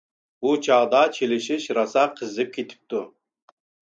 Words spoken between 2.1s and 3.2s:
قىزىپ كېتىپتۇ.